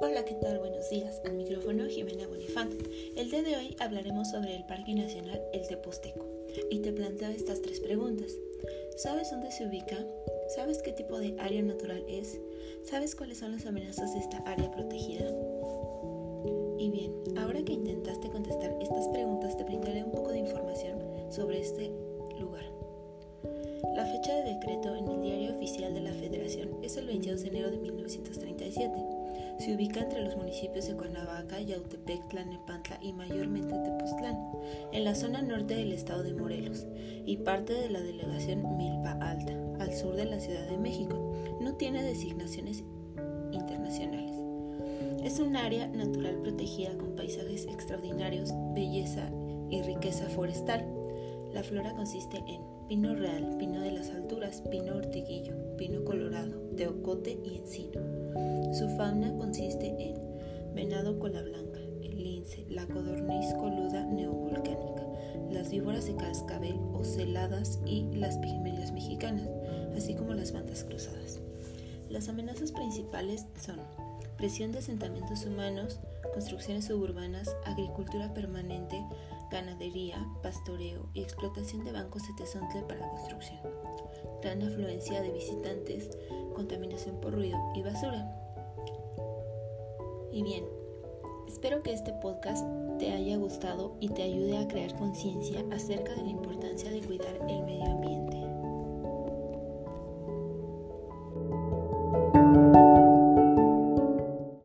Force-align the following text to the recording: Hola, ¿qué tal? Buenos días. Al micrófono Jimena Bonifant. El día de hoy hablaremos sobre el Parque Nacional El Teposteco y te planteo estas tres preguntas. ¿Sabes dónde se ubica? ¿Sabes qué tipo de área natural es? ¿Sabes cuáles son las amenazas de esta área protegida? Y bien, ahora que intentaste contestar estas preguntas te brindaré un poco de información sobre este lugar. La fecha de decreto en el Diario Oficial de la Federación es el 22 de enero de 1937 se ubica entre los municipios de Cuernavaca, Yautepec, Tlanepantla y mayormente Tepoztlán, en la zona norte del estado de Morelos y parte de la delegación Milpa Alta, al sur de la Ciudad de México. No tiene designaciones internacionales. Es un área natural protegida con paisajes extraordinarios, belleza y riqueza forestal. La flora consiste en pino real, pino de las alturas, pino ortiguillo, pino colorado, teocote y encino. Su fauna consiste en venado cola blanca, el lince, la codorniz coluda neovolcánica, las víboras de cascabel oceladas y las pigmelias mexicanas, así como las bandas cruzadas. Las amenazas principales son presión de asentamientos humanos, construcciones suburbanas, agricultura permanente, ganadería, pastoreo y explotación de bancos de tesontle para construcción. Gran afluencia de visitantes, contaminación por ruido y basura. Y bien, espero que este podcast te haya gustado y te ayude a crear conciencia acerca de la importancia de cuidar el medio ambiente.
Hola, 0.00 0.24
¿qué 0.24 0.34
tal? 0.34 0.60
Buenos 0.60 0.88
días. 0.90 1.20
Al 1.24 1.32
micrófono 1.32 1.84
Jimena 1.86 2.28
Bonifant. 2.28 2.72
El 3.16 3.32
día 3.32 3.42
de 3.42 3.56
hoy 3.56 3.76
hablaremos 3.80 4.30
sobre 4.30 4.54
el 4.54 4.64
Parque 4.64 4.94
Nacional 4.94 5.42
El 5.52 5.66
Teposteco 5.66 6.24
y 6.70 6.78
te 6.78 6.92
planteo 6.92 7.30
estas 7.30 7.60
tres 7.62 7.80
preguntas. 7.80 8.30
¿Sabes 8.96 9.32
dónde 9.32 9.50
se 9.50 9.66
ubica? 9.66 9.96
¿Sabes 10.54 10.82
qué 10.82 10.92
tipo 10.92 11.18
de 11.18 11.34
área 11.40 11.62
natural 11.62 12.04
es? 12.08 12.38
¿Sabes 12.84 13.16
cuáles 13.16 13.38
son 13.38 13.50
las 13.50 13.66
amenazas 13.66 14.14
de 14.14 14.20
esta 14.20 14.38
área 14.46 14.70
protegida? 14.70 15.28
Y 16.78 16.90
bien, 16.90 17.12
ahora 17.36 17.64
que 17.64 17.72
intentaste 17.72 18.30
contestar 18.30 18.78
estas 18.80 19.08
preguntas 19.08 19.56
te 19.56 19.64
brindaré 19.64 20.04
un 20.04 20.12
poco 20.12 20.30
de 20.30 20.38
información 20.38 21.02
sobre 21.28 21.60
este 21.60 21.90
lugar. 22.38 22.70
La 23.96 24.06
fecha 24.06 24.32
de 24.32 24.54
decreto 24.54 24.94
en 24.94 25.08
el 25.08 25.22
Diario 25.22 25.56
Oficial 25.56 25.92
de 25.92 26.02
la 26.02 26.12
Federación 26.12 26.70
es 26.84 26.96
el 26.96 27.06
22 27.06 27.42
de 27.42 27.48
enero 27.48 27.70
de 27.72 27.78
1937 27.78 29.17
se 29.58 29.74
ubica 29.74 30.00
entre 30.00 30.22
los 30.22 30.36
municipios 30.36 30.86
de 30.86 30.94
Cuernavaca, 30.94 31.60
Yautepec, 31.60 32.28
Tlanepantla 32.28 32.98
y 33.02 33.12
mayormente 33.12 33.74
Tepoztlán, 33.74 34.38
en 34.92 35.04
la 35.04 35.16
zona 35.16 35.42
norte 35.42 35.74
del 35.74 35.92
estado 35.92 36.22
de 36.22 36.32
Morelos 36.32 36.86
y 37.26 37.38
parte 37.38 37.72
de 37.72 37.90
la 37.90 38.00
delegación 38.00 38.76
Milpa 38.76 39.18
Alta, 39.20 39.52
al 39.80 39.92
sur 39.92 40.14
de 40.14 40.26
la 40.26 40.38
Ciudad 40.38 40.68
de 40.68 40.78
México. 40.78 41.34
No 41.60 41.74
tiene 41.74 42.04
designaciones 42.04 42.84
internacionales. 43.50 44.36
Es 45.24 45.40
un 45.40 45.56
área 45.56 45.88
natural 45.88 46.36
protegida 46.36 46.96
con 46.96 47.16
paisajes 47.16 47.66
extraordinarios, 47.66 48.52
belleza 48.74 49.28
y 49.70 49.82
riqueza 49.82 50.28
forestal. 50.28 50.86
La 51.52 51.64
flora 51.64 51.94
consiste 51.94 52.38
en 52.46 52.62
pino 52.88 53.14
real, 53.14 53.56
pino 53.58 53.80
de 53.80 53.90
las 53.90 54.10
alturas, 54.10 54.62
pino 54.70 54.94
ortiguillo, 54.94 55.76
pino 55.76 56.04
colorado, 56.04 56.17
teocote 56.78 57.36
y 57.44 57.56
encino. 57.56 58.00
Su 58.72 58.88
fauna 58.96 59.36
consiste 59.36 59.88
en 59.88 60.74
venado 60.74 61.18
cola 61.18 61.42
blanca, 61.42 61.80
el 62.02 62.22
lince, 62.22 62.64
la 62.68 62.86
codorniz 62.86 63.52
coluda 63.54 64.04
neovolcánica, 64.06 65.02
las 65.50 65.72
víboras 65.72 66.06
de 66.06 66.14
cascabel 66.14 66.78
oceladas 66.94 67.80
y 67.84 68.04
las 68.14 68.38
pigmelias 68.38 68.92
mexicanas, 68.92 69.48
así 69.96 70.14
como 70.14 70.34
las 70.34 70.52
bandas 70.52 70.84
cruzadas. 70.84 71.40
Las 72.08 72.28
amenazas 72.28 72.70
principales 72.70 73.46
son 73.60 73.80
presión 74.36 74.70
de 74.70 74.78
asentamientos 74.78 75.46
humanos, 75.46 75.98
construcciones 76.32 76.84
suburbanas, 76.84 77.56
agricultura 77.64 78.32
permanente, 78.34 79.04
ganadería, 79.50 80.24
pastoreo 80.44 81.08
y 81.12 81.22
explotación 81.22 81.84
de 81.84 81.90
bancos 81.90 82.22
de 82.28 82.34
tesontle 82.34 82.82
para 82.82 83.08
construcción. 83.10 83.58
Gran 84.42 84.62
afluencia 84.62 85.20
de 85.22 85.32
visitantes, 85.32 86.10
contaminación 86.58 87.20
por 87.20 87.34
ruido 87.34 87.56
y 87.76 87.82
basura. 87.82 88.26
Y 90.32 90.42
bien, 90.42 90.64
espero 91.46 91.84
que 91.84 91.92
este 91.92 92.12
podcast 92.14 92.66
te 92.98 93.12
haya 93.12 93.36
gustado 93.36 93.96
y 94.00 94.08
te 94.08 94.24
ayude 94.24 94.58
a 94.58 94.66
crear 94.66 94.92
conciencia 94.96 95.64
acerca 95.70 96.14
de 96.16 96.22
la 96.22 96.30
importancia 96.30 96.90
de 96.90 97.00
cuidar 97.00 97.36
el 97.48 97.62
medio 97.62 97.84
ambiente. 97.84 97.97